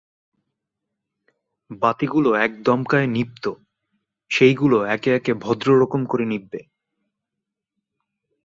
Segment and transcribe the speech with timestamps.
[1.81, 3.45] বাতিগুলো এক দমকায় নিবত,
[4.31, 6.61] সেইগুলো একে একে ভদ্ররকম করে নিববে।